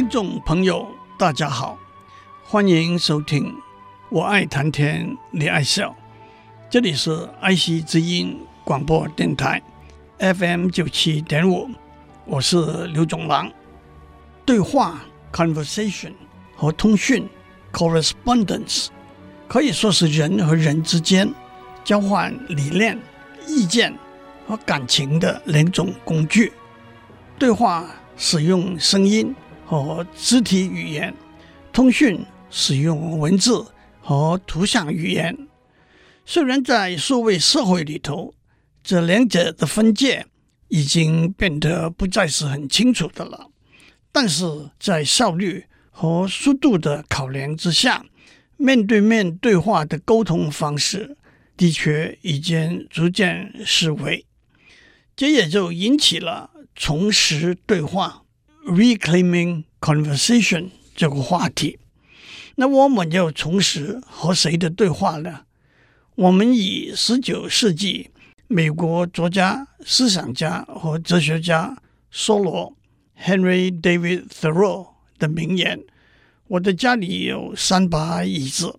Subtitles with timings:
[0.00, 1.76] 听众朋友，大家好，
[2.42, 3.54] 欢迎收听。
[4.08, 5.94] 我爱谈天，你爱笑。
[6.70, 9.62] 这里是爱惜之音广播电台
[10.18, 11.68] FM 九七点五，
[12.24, 13.52] 我是刘总郎。
[14.46, 16.14] 对话 （conversation）
[16.56, 17.28] 和通讯
[17.70, 18.86] （correspondence）
[19.46, 21.30] 可以说是人和人之间
[21.84, 22.98] 交换理念、
[23.46, 23.94] 意见
[24.48, 26.54] 和感情的两种工具。
[27.38, 27.84] 对话
[28.16, 29.36] 使用声音。
[29.70, 31.14] 和肢体语言，
[31.72, 33.64] 通讯使用文字
[34.00, 35.46] 和图像语言。
[36.26, 38.34] 虽然在数位社会里头，
[38.82, 40.26] 这两者的分界
[40.70, 43.52] 已经变得不再是很清楚的了，
[44.10, 44.44] 但是
[44.80, 48.04] 在效率和速度的考量之下，
[48.56, 51.16] 面对面对话的沟通方式
[51.56, 54.26] 的确已经逐渐式微。
[55.14, 58.24] 这也就引起了重拾对话。
[58.70, 61.80] Reclaiming conversation 这个话题，
[62.54, 65.40] 那我们要重拾和谁的对话呢？
[66.14, 68.10] 我们以十九世纪
[68.46, 71.76] 美国作家、思想家和哲学家
[72.14, 72.76] 梭罗
[73.20, 75.80] （Henry David Thoreau） 的名言
[76.46, 78.78] ：“我的家里有三把椅子，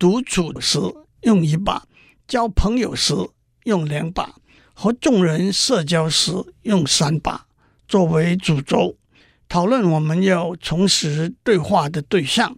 [0.00, 0.80] 独处时
[1.20, 1.86] 用一把，
[2.26, 3.14] 交朋友时
[3.62, 4.34] 用两把，
[4.74, 7.46] 和众人社交时用三把，
[7.86, 8.96] 作为主轴。”
[9.48, 12.56] 讨论我们要重拾对话的对象。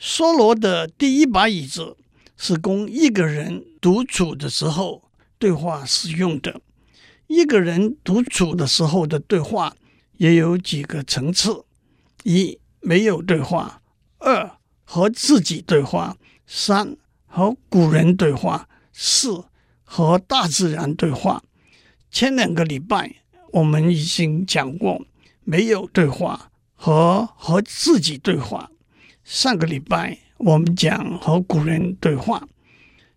[0.00, 1.96] 梭罗的第一把椅子
[2.36, 6.60] 是供一个人独处的时候对话使用的。
[7.26, 9.74] 一个人独处的时候的对话
[10.18, 11.64] 也有几个层次：
[12.24, 13.80] 一、没有对话；
[14.18, 16.96] 二、和自己对话；三、
[17.26, 19.44] 和古人对话；四、
[19.84, 21.42] 和大自然对话。
[22.10, 23.16] 前两个礼拜
[23.52, 25.04] 我们已经讲过。
[25.44, 28.70] 没有对话和和自己对话。
[29.24, 32.46] 上个礼拜我们讲和古人对话，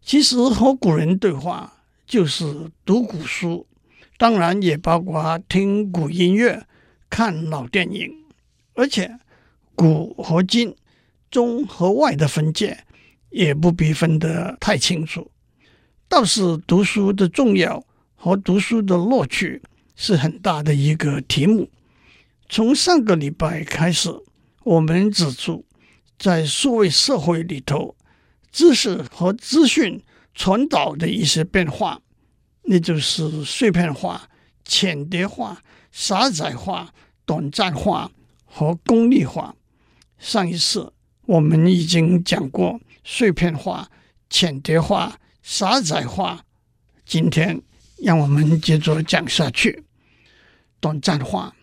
[0.02, 1.74] 其实和古人对话
[2.06, 3.66] 就是读古书，
[4.18, 6.66] 当然也包括听古音乐、
[7.10, 8.12] 看老电影，
[8.76, 9.18] 而且
[9.74, 10.76] 古和今、
[11.32, 12.78] 中和外的分界
[13.32, 15.32] 也不必分得太清楚。
[16.08, 17.84] 倒是读书的重要
[18.16, 19.62] 和读书的乐趣
[19.96, 21.68] 是很大的一个题目。
[22.48, 24.10] 从上个礼拜开始，
[24.64, 25.66] 我们指出，
[26.18, 27.96] 在数位社会里头，
[28.52, 30.02] 知识和资讯
[30.34, 32.00] 传导的一些变化，
[32.64, 34.30] 那就是碎片化、
[34.64, 35.62] 浅碟化、
[35.92, 36.94] 狭窄化、
[37.26, 38.12] 短暂化
[38.46, 39.56] 和功利化。
[40.20, 40.94] 上一次
[41.26, 43.90] 我们已经讲过碎片化、
[44.30, 46.46] 浅碟化、狭窄化，
[47.06, 47.60] 今天
[47.98, 49.84] 让我们接着讲下去，
[50.80, 51.56] 短暂化。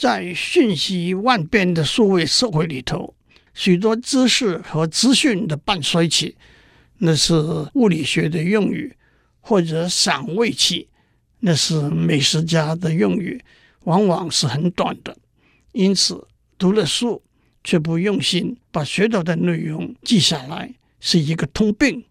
[0.00, 3.14] 在瞬息万变的数位社会里头，
[3.52, 6.34] 许多知识和资讯的半衰期，
[7.00, 7.34] 那是
[7.74, 8.94] 物理学的用语；
[9.40, 10.88] 或者赏味期，
[11.40, 13.44] 那是美食家的用语，
[13.80, 15.14] 往往是很短的。
[15.72, 17.22] 因此，读了书
[17.62, 22.02] 却不用心把学到的内容记下来，是一个通病。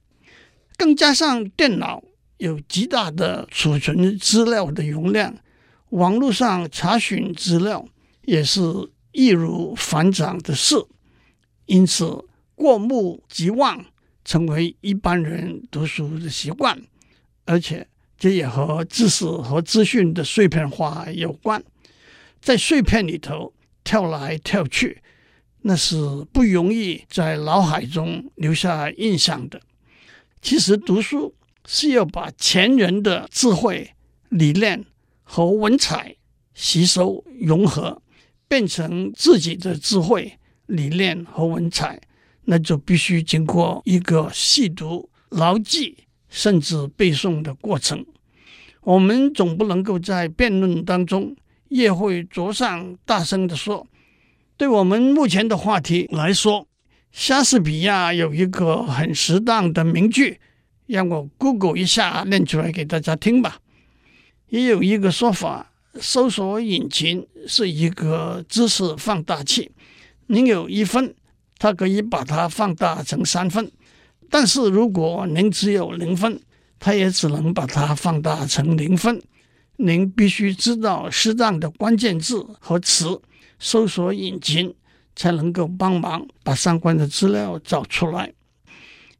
[0.77, 2.03] 更加上电脑
[2.37, 5.35] 有极大的储存资料的容量。
[5.89, 7.85] 网络上查询资料
[8.23, 8.61] 也是
[9.11, 10.75] 易如反掌的事，
[11.65, 13.83] 因此过目即忘
[14.23, 16.79] 成为一般人读书的习惯，
[17.45, 21.63] 而且这也和知识和资讯的碎片化有关。
[22.39, 23.53] 在碎片里头
[23.83, 25.01] 跳来跳去，
[25.61, 25.97] 那是
[26.31, 29.59] 不容易在脑海中留下印象的。
[30.41, 31.33] 其实读书
[31.65, 33.91] 是要把前人的智慧
[34.29, 34.85] 理念。
[35.31, 36.15] 和文采
[36.55, 38.01] 吸收融合，
[38.47, 42.01] 变成自己的智慧理念和文采，
[42.45, 45.95] 那就必须经过一个细读、牢记
[46.29, 48.03] 甚至背诵的过程。
[48.81, 51.35] 我们总不能够在辩论当中
[51.67, 53.85] 业会桌上大声地说。
[54.57, 56.67] 对我们目前的话题来说，
[57.11, 60.39] 莎士比亚有一个很适当的名句，
[60.87, 63.59] 让我 Google 一下念出来给大家听吧。
[64.49, 69.71] 也有一个说法搜索引擎是一个知识放大器，
[70.27, 71.13] 您有一分，
[71.57, 73.65] 它可以把它放大成三分；
[74.29, 76.39] 但是如果您只有零分，
[76.79, 79.21] 它也只能把它放大成零分。
[79.77, 83.21] 您必须知道适当的关键字和词，
[83.59, 84.75] 搜索引擎
[85.15, 88.33] 才能够帮忙把相关的资料找出来。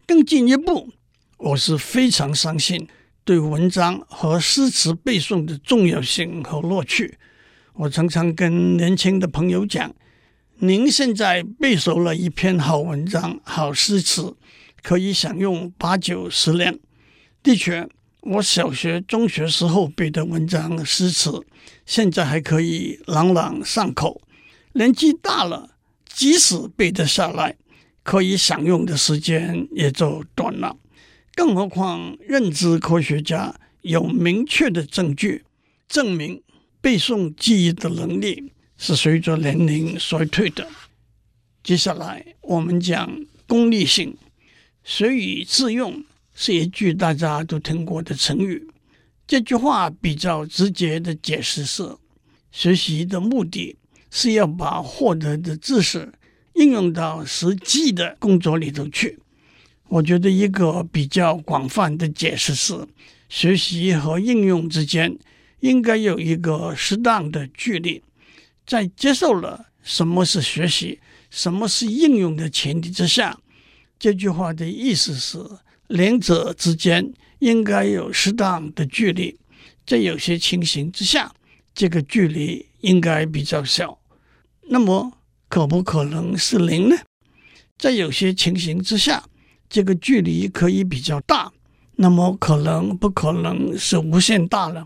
[0.06, 0.90] 更进一步，
[1.38, 2.88] 我是非常相信
[3.30, 7.20] 对文章和诗词背诵的重要性和乐趣。
[7.74, 9.94] 我常常跟年轻的朋友讲，
[10.58, 14.36] 您现在背熟了一篇好文章、好诗词，
[14.82, 16.80] 可以享用八九十年。
[17.44, 17.88] 的确，
[18.22, 21.40] 我小学、中学时候背的文章、诗词，
[21.86, 24.24] 现在还可以朗朗上口。
[24.74, 25.70] 年纪大了，
[26.12, 27.56] 即使背得下来，
[28.02, 30.76] 可以享用的时间也就短了。
[31.40, 35.46] 更何况，认知科学家有明确的证据
[35.88, 36.44] 证明，
[36.82, 40.68] 背诵记忆的能力是随着年龄衰退的。
[41.64, 44.18] 接下来，我们讲功利性，
[44.84, 46.04] 学以致用。
[46.36, 48.68] 是一句大家都听过的成语。
[49.26, 51.96] 这句话比较直接的解释是：
[52.52, 53.78] 学习的目的
[54.12, 56.12] 是要把获得的知识
[56.56, 59.20] 应用到实际的工作里头去。
[59.90, 62.88] 我觉得一个比较广泛的解释是：
[63.28, 65.18] 学习和应用之间
[65.62, 68.02] 应该有一个适当的距离。
[68.66, 71.00] 在接受了什么是学习、
[71.32, 73.40] 什么是应用的前提之下，
[73.98, 75.40] 这句话的意思是。
[75.88, 79.36] 两者之间应该有适当的距离，
[79.88, 81.34] 在有些情形之下，
[81.74, 83.98] 这个距离应该比较小。
[84.68, 85.12] 那么，
[85.48, 86.96] 可不可能是零呢？
[87.76, 89.24] 在有些情形之下，
[89.70, 91.52] 这个距离可以比较大。
[91.96, 94.86] 那么，可能不可能是无限大了？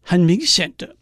[0.00, 0.96] 很明显的，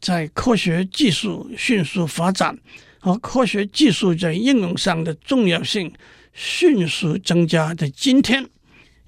[0.00, 2.58] 在科学技术迅速发展
[2.98, 5.92] 和科学技术在应用上的重要性
[6.32, 8.48] 迅速增加的今天。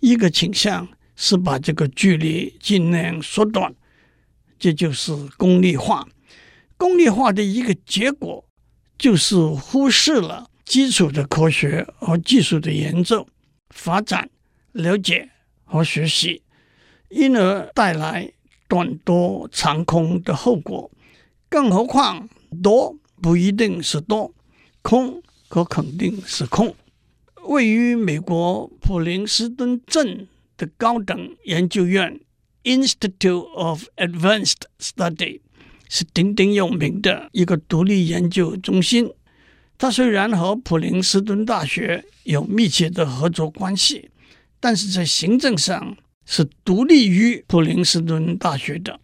[0.01, 3.75] 一个倾向是把这个距离尽量缩短，
[4.59, 6.07] 这就是功利化。
[6.77, 8.45] 功利化的一个结果
[8.99, 13.27] 就是忽视了基础的科学和技术的研究、
[13.71, 14.29] 发展、
[14.73, 15.31] 了解
[15.65, 16.43] 和学习，
[17.09, 18.33] 因而带来
[18.67, 20.91] 短多长空的后果。
[21.49, 22.29] 更何况，
[22.61, 24.35] 多不一定是多，
[24.83, 26.75] 空可肯定是空。
[27.45, 30.27] 位于美国普林斯顿镇
[30.57, 32.19] 的高等研究院
[32.65, 35.41] （Institute of Advanced Study）
[35.89, 39.09] 是鼎鼎有名的一个独立研究中心。
[39.79, 44.11] 它虽然和普林斯顿大学有密切的合作关系，
[44.59, 49.01] 但是在行政上是独立于普林斯顿大学的。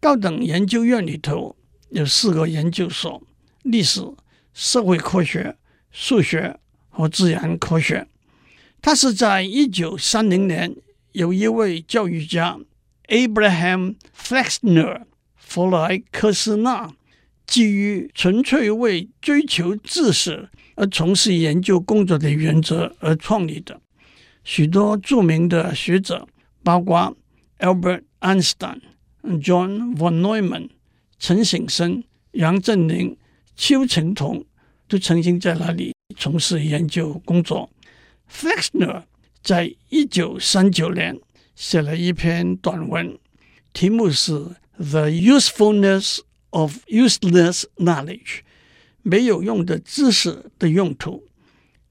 [0.00, 1.56] 高等研究院里头
[1.90, 3.22] 有四个研究所：
[3.62, 4.00] 历史、
[4.52, 5.56] 社会科学、
[5.90, 6.58] 数学。
[6.94, 8.06] 和自然科学，
[8.82, 10.76] 他是在一九三零年，
[11.12, 12.58] 有一位教育家
[13.08, 16.92] Abraham Flexner 弗莱克斯纳，
[17.46, 23.80] 基于纯粹为追求知识而从事研究工作的原则而创立的。
[24.44, 26.26] 许多著名的学者，
[26.62, 27.16] 包括
[27.58, 28.80] Albert Einstein、
[29.22, 30.70] John von Neumann、
[31.18, 33.16] 陈省身、杨振宁、
[33.54, 34.44] 邱成桐，
[34.88, 35.92] 都曾经在那里。
[36.16, 37.70] 从事研究工作
[38.30, 39.04] ，Flexner
[39.42, 41.18] 在一九三九年
[41.54, 43.18] 写了一篇短文，
[43.72, 44.32] 题目是
[44.76, 46.18] 《The Usefulness
[46.52, 48.22] of Useless Knowledge》，
[49.02, 51.24] 没有用的知识的用途。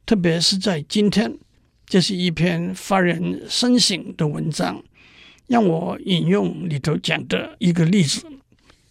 [0.05, 1.37] 特别是在今天，
[1.85, 4.83] 这是一篇发人深省的文章。
[5.47, 8.25] 让我引用里头讲的一个例子：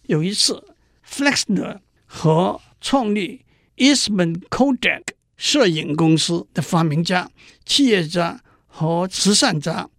[0.03, 0.63] 有一次
[1.07, 3.41] ，Flexner 和创立
[3.77, 5.01] Eastman Kodak
[5.37, 7.31] 摄影公司的发明家、
[7.65, 9.89] 企业家和慈善家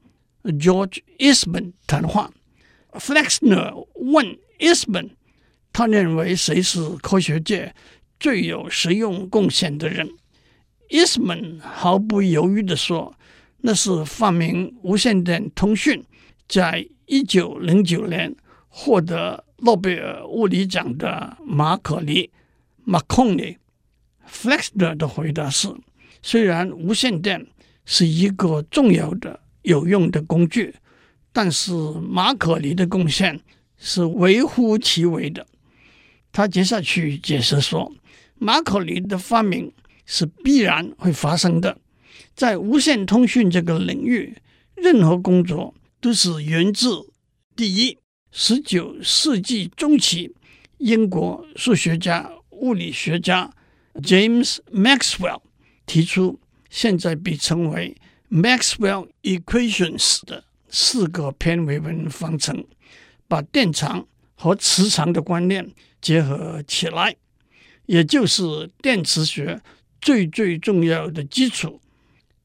[0.45, 2.31] George Eastman 谈话。
[2.93, 5.11] Flexner 问 Eastman，
[5.73, 7.75] 他认为谁是科学界
[8.21, 10.09] 最有实用贡献的人
[10.91, 13.15] ？Eastman 毫不犹豫地说
[13.63, 16.05] ：“那是发明无线电通讯，
[16.47, 18.35] 在一九零九年
[18.69, 22.29] 获得诺贝尔物理奖的马可尼
[22.87, 23.57] Marconi。”
[24.29, 25.69] Flexner 的回答是：
[26.23, 27.47] 虽然无线电
[27.85, 30.75] 是一个重要的、有用的工具，
[31.33, 33.41] 但是马可尼的贡献
[33.79, 35.47] 是微乎其微的。
[36.33, 37.93] 他接下去解释说，
[38.37, 39.73] 马可尼的发明
[40.07, 41.79] 是必然会发生的。
[42.35, 44.35] 在无线通讯这个领域，
[44.75, 46.89] 任何工作都是源自
[47.55, 47.99] 第一
[48.31, 50.35] 十九世纪中期，
[50.79, 53.53] 英国数学家、物理学家
[53.97, 55.43] James Maxwell
[55.85, 57.95] 提出现在被称为
[58.31, 62.65] Maxwell Equations 的四个偏微分方程，
[63.29, 65.71] 把电场和磁场的观念
[66.03, 67.17] 结合起来，
[67.87, 69.63] 也就是电磁学
[70.01, 71.81] 最最重要的基础。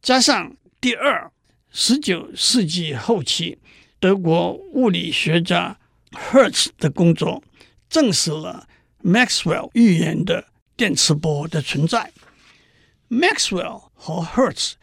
[0.02, 1.30] 加上第二，
[1.70, 3.58] 十九世纪后期。
[4.00, 5.80] 德国物理学家
[6.12, 7.44] Hertz 的工作
[7.90, 8.68] 证实了
[9.04, 10.46] Maxwell 预言的
[10.76, 12.12] 电磁波的存在。
[13.10, 14.74] Maxwell 和 Hertz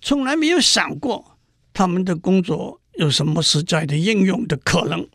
[0.00, 1.36] 从来没有想过
[1.72, 5.08] 他们的工作有什么实在的应用的可能。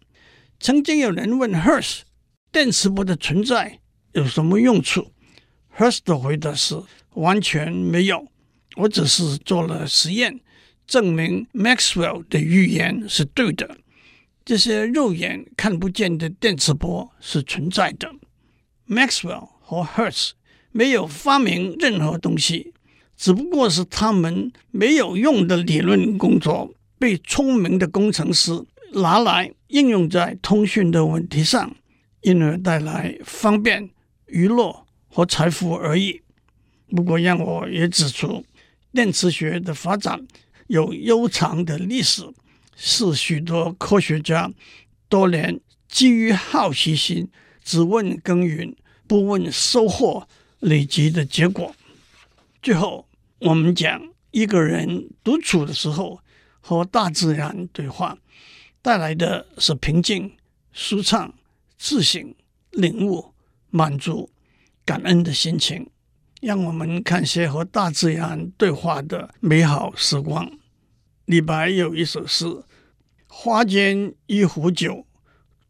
[0.59, 2.01] 曾经有人问 Hertz
[2.55, 3.79] 电磁波的存在
[4.13, 5.11] 有什么用处
[5.77, 6.81] ？Hertz 的回答是
[7.15, 8.29] 完全没有，
[8.77, 10.39] 我只是做了实验。
[10.87, 13.79] 证明 Maxwell 的预言是对的，
[14.45, 18.09] 这些肉眼看不见的电磁波是存在的。
[18.87, 20.29] Maxwell 和 Hertz
[20.71, 22.73] 没有发明任何东西，
[23.17, 31.75] 只不过是他们没有用的理论工作被聪明的工程师拿来应用在通讯的问题上，
[32.25, 33.87] 因而带来方便、
[34.25, 36.23] 娱乐和财富而已。
[36.89, 38.43] 不过，让我也指出，
[38.91, 40.25] 电磁学的发展。
[40.65, 42.23] 有悠长的历史，
[42.75, 44.51] 是许多科学家
[45.07, 47.29] 多年基于好奇心，
[47.63, 50.27] 只问耕耘不问收获
[50.61, 51.75] 累积的结果。
[52.63, 54.01] 最后，我们讲
[54.31, 56.19] 一个人独处的时候
[56.59, 58.17] 和大自然对话，
[58.81, 60.35] 带来的是平静、
[60.73, 61.31] 舒畅、
[61.77, 62.35] 自省、
[62.71, 63.33] 领悟、
[63.69, 64.29] 满足、
[64.85, 65.89] 感恩的心情。
[66.41, 70.51] 让我们看些和大自然对话的美好时光。
[71.25, 72.45] 李白有一首诗
[73.25, 75.07] ：“花间一壶酒，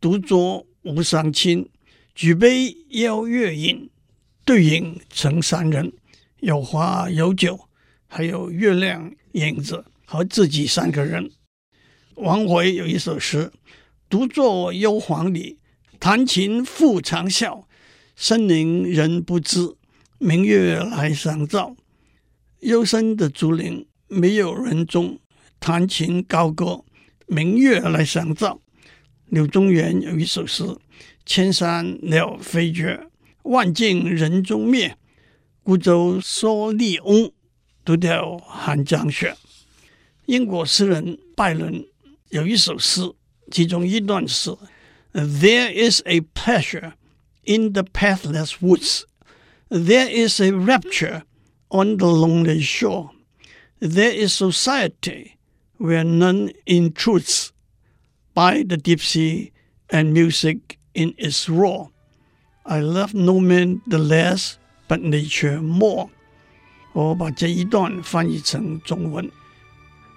[0.01, 1.69] 独酌无相亲。
[2.13, 3.89] 举杯邀月饮，
[4.43, 5.93] 对影成三人。”
[6.41, 7.69] 有花有酒，
[8.07, 11.31] 还有月亮影子和自己三个人。
[12.15, 13.51] 王维有一首诗
[14.09, 15.57] ：“独坐幽篁里，
[16.05, 17.63] 弹琴复长啸。
[18.15, 19.75] 深林人不知，
[20.19, 21.75] 明月来相照。”
[22.61, 25.17] 幽深的竹林，没有人踪。
[25.59, 26.83] 弹琴高歌，
[27.25, 28.61] 明月来相照。
[29.29, 30.63] 柳宗元有一首诗
[31.25, 33.07] ：“千山鸟飞绝，
[33.41, 34.95] 万径人踪灭。
[35.63, 37.31] 孤舟蓑笠翁，
[37.83, 39.35] 独钓寒江雪。”
[40.27, 41.83] 英国诗人拜伦
[42.29, 43.11] 有一首诗，
[43.49, 44.55] 其中一段是
[45.14, 46.94] ：“There is a pleasure
[47.44, 49.04] in the pathless woods.
[49.68, 51.22] There is a rapture
[51.68, 53.10] on the lonely shore.
[53.80, 55.36] There is society。”
[55.82, 57.52] Where none intrudes
[58.34, 59.50] by the deep sea
[59.88, 61.88] and music in its roar.
[62.66, 66.10] I love no man the less, but nature more.
[66.92, 69.30] 我把这一段翻译成中文：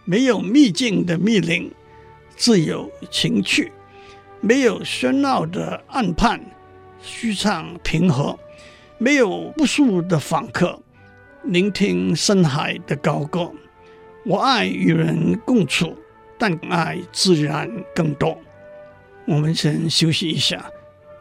[0.03, 1.71] 没有秘境的密林，
[2.35, 3.71] 自有情趣；
[4.40, 6.40] 没有喧闹的岸畔，
[7.02, 8.38] 舒畅平和；
[8.96, 10.80] 没有无数的访客，
[11.42, 13.50] 聆听深海的高歌。
[14.24, 15.96] 我爱与人共处，
[16.38, 18.38] 但爱自然更多。
[19.26, 20.70] 我们先休息一下，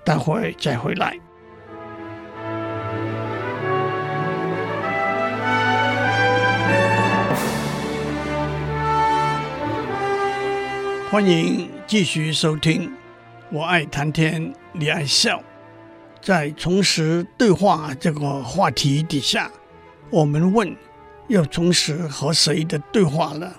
[0.06, 1.18] 待会再回来。
[11.10, 12.90] 欢迎继续收听
[13.50, 15.38] 《我爱谈天，你爱笑》。
[16.22, 19.50] 在重拾对话这个话题底下，
[20.10, 20.76] 我们问。
[21.30, 23.54] 要重拾和谁的对话了？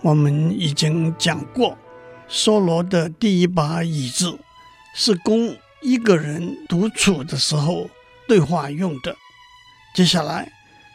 [0.00, 1.76] 我们已经讲过，
[2.26, 4.38] 梭罗的第一把椅子
[4.94, 7.88] 是供一个人独处的时候
[8.26, 9.14] 对话用的。
[9.94, 10.50] 接下来，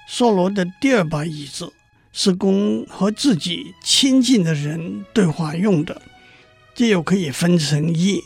[0.09, 1.71] 梭罗的第二把椅子
[2.12, 6.01] 是供和自己亲近的人对话用的。
[6.75, 8.22] 这又可以分成一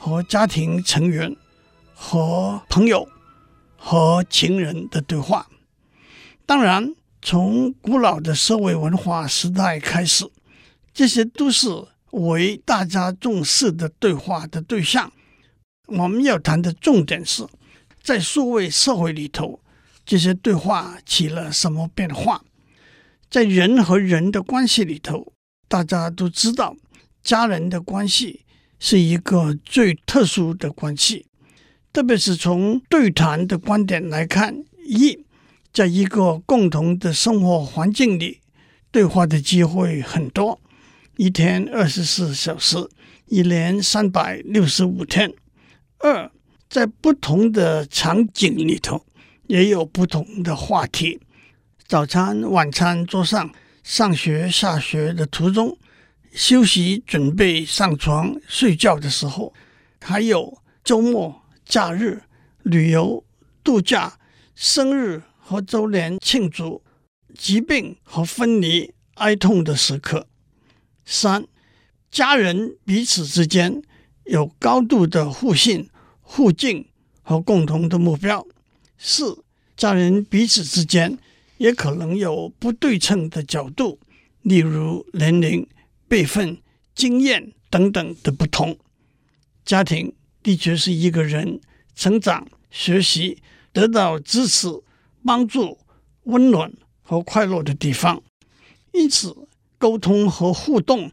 [0.00, 1.36] 和家庭成员、
[1.94, 3.08] 和朋友、
[3.76, 5.46] 和情人的对话。
[6.44, 10.28] 当然，从古老的社会文化时代开始，
[10.92, 11.68] 这些都是
[12.10, 15.12] 为大家重视的对话的对象。
[15.86, 17.46] 我们要谈的重点是，
[18.02, 19.60] 在数位社会里头，
[20.04, 22.42] 这些对话起了什么变化？
[23.30, 25.32] 在人和人的关系里头，
[25.68, 26.76] 大家都知道，
[27.26, 28.44] 家人的关系
[28.78, 31.26] 是一个最特殊的关系，
[31.92, 35.18] 特别是从对谈的观点来看，一。
[35.72, 38.40] 在一个共同的生活环境里，
[38.92, 40.60] 对话的机会很多。
[41.16, 42.76] 一天二十四小时，
[43.26, 45.34] 一年三百六十五天。
[45.98, 46.30] 二，
[46.70, 49.04] 在不同的场景里头，
[49.48, 51.18] 也有不同的话题。
[51.88, 53.50] 早餐、晚餐桌上，
[53.82, 55.76] 上学、下学的途中，
[56.36, 59.54] 休息准备上床睡觉的时候，
[60.02, 62.22] 还有周末、假日、
[62.62, 63.24] 旅游、
[63.64, 64.18] 度假、
[64.54, 66.82] 生日和周年庆祝、
[67.34, 70.28] 疾病和分离、哀痛的时刻。
[71.06, 71.46] 三，
[72.10, 73.80] 家人彼此之间
[74.24, 75.88] 有高度的互信、
[76.20, 76.86] 互敬
[77.22, 78.46] 和共同的目标。
[78.98, 79.42] 四，
[79.74, 81.16] 家人彼此之间
[81.56, 83.98] 也可能有不对称的角度，
[84.42, 85.66] 例如年龄。
[86.08, 86.58] 辈分、
[86.94, 88.78] 经验等等的不同，
[89.64, 91.60] 家庭的确是一个人
[91.94, 94.68] 成长、学习、得到支持、
[95.24, 95.78] 帮助、
[96.24, 96.72] 温暖
[97.02, 98.22] 和快乐的地方。
[98.92, 99.48] 因此，
[99.78, 101.10] 沟通和互动，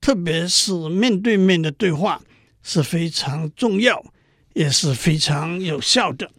[0.00, 2.20] 特别是面对面的对话，
[2.62, 4.04] 是非常重要，
[4.54, 6.30] 也是非常有效的。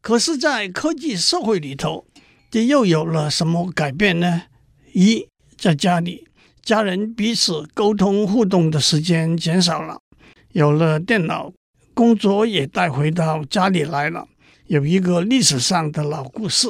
[0.00, 2.06] 可是，在科技社会里头，
[2.50, 4.44] 这又有了什么改变呢？
[4.92, 6.28] 一，在家里。
[6.64, 10.00] 家人彼此沟通互动的时间减少了，
[10.52, 11.52] 有了电脑，
[11.92, 14.26] 工作也带回到家里来了。
[14.68, 16.68] 有一个历史上的老故事，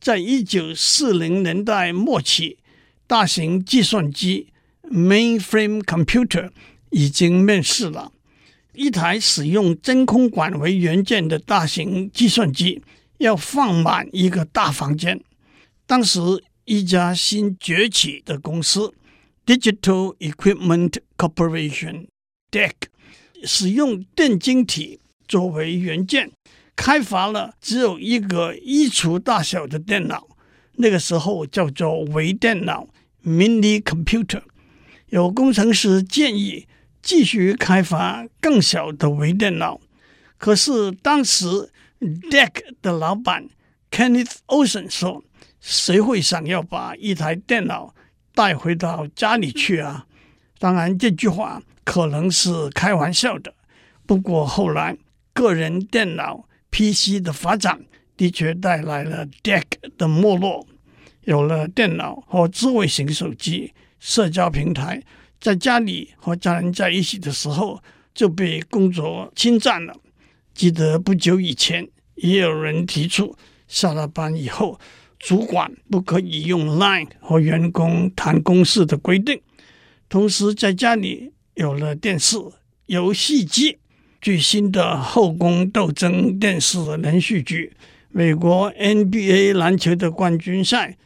[0.00, 2.58] 在一九四零年代末期，
[3.06, 4.48] 大型计算机
[4.90, 6.50] （mainframe computer）
[6.90, 8.10] 已经面世了。
[8.74, 12.82] 一台使用真空管为元件的大型计算机，
[13.18, 15.20] 要放满一个大房间。
[15.86, 16.18] 当时，
[16.64, 18.92] 一家新崛起的公司。
[19.48, 22.72] Digital Equipment Corporation（DEC）
[23.44, 26.30] 使用电晶体作为元件，
[26.76, 30.28] 开发了只有一个衣橱大小的电脑，
[30.74, 32.88] 那个时候叫做微电脑
[33.24, 34.42] （Mini Computer）。
[35.06, 36.66] 有工程师建议
[37.00, 39.80] 继续开发更小的微电脑，
[40.36, 42.50] 可是当时 DEC
[42.82, 43.48] 的老板
[43.90, 45.24] Kenneth Olsen 说
[45.58, 47.94] ：“谁会想要把一台电脑？”
[48.38, 50.06] 带回到家里去啊！
[50.60, 53.52] 当然，这句话可能是开玩笑的。
[54.06, 54.96] 不过后来，
[55.32, 57.80] 个人电脑 PC 的发展
[58.16, 59.64] 的确带来了 deck
[59.96, 60.64] 的没落。
[61.22, 65.02] 有了电脑和智慧型手机、社交平台，
[65.40, 67.82] 在家里和家人在一起的时候
[68.14, 69.92] 就被工作侵占了。
[70.54, 74.78] 记得不久以前，也有人提出下了班以后。
[75.18, 79.40] 主管不可以用 Line 和员工谈公事的规定。
[80.08, 82.36] 同时，在家里有了电视、
[82.86, 83.78] 游戏机，
[84.20, 87.74] 最新的《后宫斗争》电视连续剧、
[88.10, 90.96] 美国 NBA 篮球的冠军赛、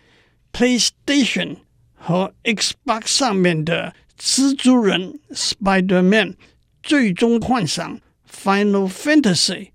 [0.52, 1.56] PlayStation
[1.94, 6.34] 和 Xbox 上面的蜘蛛人 Spider-Man、
[6.82, 7.98] 最终幻想
[8.30, 9.70] Final Fantasy、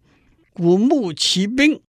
[0.53, 1.81] 古墓奇兵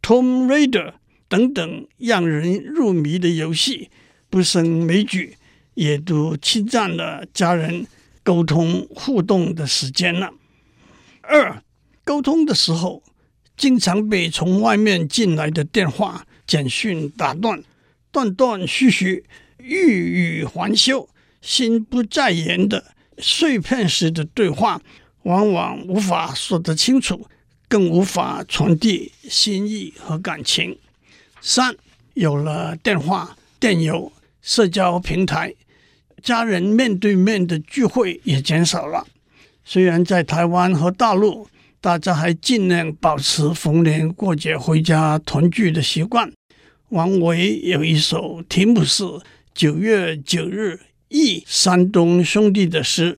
[0.00, 0.94] （Tom Raider。
[1.28, 3.90] 等等让人入迷的游戏，
[4.30, 5.36] 不胜枚举，
[5.74, 7.86] 也都侵占了家人
[8.22, 10.32] 沟通互动的时间了。
[11.20, 11.62] 二，
[12.04, 13.02] 沟通的时候，
[13.56, 17.62] 经常被从外面进来的电话、简讯打断，
[18.10, 19.24] 断断续续，
[19.58, 21.08] 欲语还休，
[21.42, 24.80] 心不在焉的碎片式的对话，
[25.24, 27.28] 往往无法说得清楚，
[27.68, 30.78] 更无法传递心意和感情。
[31.50, 31.74] 三，
[32.12, 35.54] 有了电话、电邮、社交平台，
[36.22, 39.06] 家人面对面的聚会也减少了。
[39.64, 41.48] 虽然在台湾和大陆，
[41.80, 46.30] 大家还尽量保持逢年过节回家团聚的习惯。
[46.90, 49.04] 王维有一首题目是
[49.54, 53.16] 《九月九日忆山东兄弟》的诗：“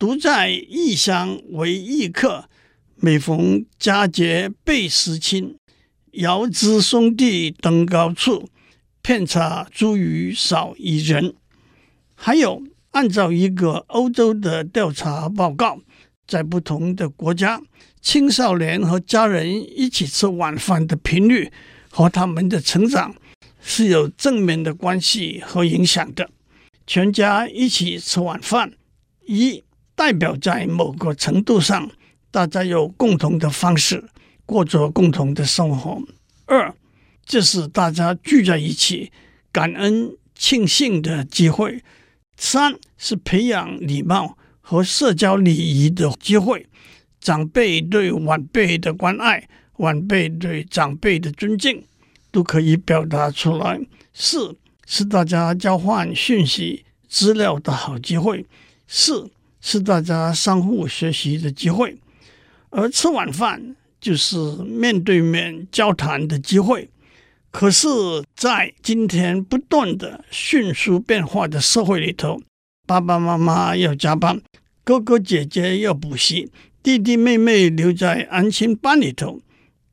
[0.00, 2.48] 独在异乡为异客，
[2.96, 5.54] 每逢佳节倍思亲。”
[6.12, 8.46] 遥知兄弟登高处，
[9.00, 11.34] 遍插茱萸少一人。
[12.14, 15.78] 还有，按照一个欧洲的调查报告，
[16.26, 17.62] 在不同的国家，
[18.02, 21.50] 青少年和家人一起吃晚饭的频率
[21.90, 23.14] 和他们的成长
[23.62, 26.28] 是有正面的关系和影响的。
[26.86, 28.74] 全家一起吃晚饭，
[29.24, 31.90] 一代表在某个程度上，
[32.30, 34.04] 大家有共同的方式。
[34.46, 36.02] 过着共同的生活。
[36.46, 36.74] 二，
[37.24, 39.12] 这是大家聚在一起
[39.50, 41.82] 感恩庆幸的机会。
[42.36, 46.66] 三是培养礼貌和社交礼仪的机会。
[47.20, 51.84] 长辈对晚辈的关爱，晚辈对长辈的尊敬，
[52.32, 53.80] 都可以表达出来。
[54.12, 58.44] 四是大家交换讯息、资料的好机会，
[58.88, 61.96] 四是大家相互学习的机会，
[62.70, 66.90] 而吃晚饭就是面对面交谈的机会。
[67.52, 67.86] 可是，
[68.34, 72.40] 在今天不断的迅速变化的社会里头，
[72.86, 74.42] 爸爸妈妈要加班，
[74.82, 76.50] 哥哥姐姐要补习，
[76.82, 79.40] 弟弟妹妹留在安心班里头，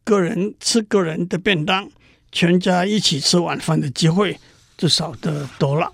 [0.04, 1.90] 个人吃个人的便当，
[2.32, 4.40] 全家一起吃晚饭的机会
[4.78, 5.94] 就少得多了。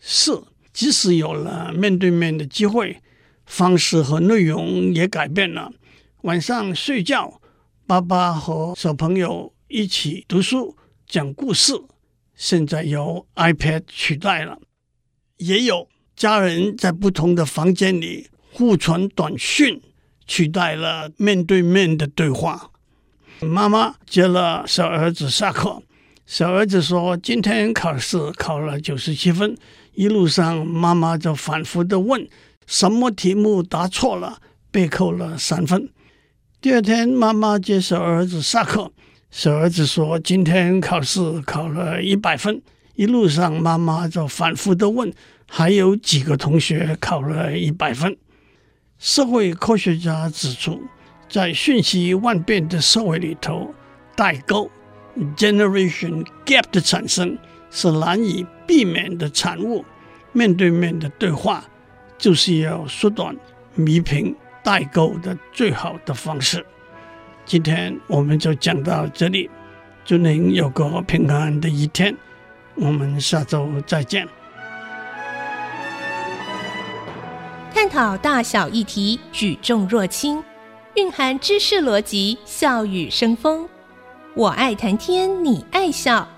[0.00, 3.00] 四，即使有了面对面的机会，
[3.46, 5.72] 方式和内容也改变了。
[6.22, 7.37] 晚上睡觉，
[7.88, 10.76] 爸爸和小朋友一起读书。
[11.06, 11.72] 讲故事，
[12.34, 14.58] 现在由 iPad 取代了，
[15.38, 19.80] 也有家人在不同的房间里互传短讯，
[20.26, 22.70] 取代了面对面的对话。
[23.40, 25.82] 妈妈接了小儿子下课，
[26.26, 29.56] 小儿子说今天考试考了九十七分，
[29.94, 32.28] 一路上妈妈就反复的问
[32.66, 35.88] 什么题目答错了，被扣了三分。
[36.60, 38.90] 第二天妈妈接小儿子下课。
[39.30, 42.60] 小儿子说：“今天考试考了一百分，
[42.96, 45.12] 一路上妈妈就反复的问，
[45.48, 48.16] 还有几个同学考了一百分。”
[48.98, 50.82] 社会科学家指出，
[51.28, 53.72] 在瞬息万变的社会里头，
[54.16, 54.68] 代沟
[55.36, 57.38] （generation gap） 的产生
[57.70, 59.84] 是难以避免的产物。
[60.32, 61.64] 面对面的对话，
[62.18, 63.36] 就是要缩短
[63.76, 64.34] 弥平
[64.68, 66.62] 代购的最好的方式。
[67.46, 69.48] 今天我们就讲到这里，
[70.04, 72.14] 祝您有个平安的一天。
[72.74, 74.28] 我们下周再见。
[77.72, 80.44] 探讨大小议题，举重若轻，
[80.96, 83.66] 蕴含知识逻辑，笑语生风。
[84.34, 86.28] 我爱谈天，你爱笑。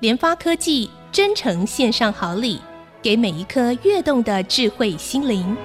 [0.00, 2.60] 联发科技真诚献上好礼，
[3.00, 5.56] 给每一颗跃动的智慧心灵。